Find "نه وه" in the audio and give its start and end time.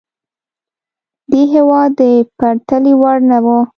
3.31-3.57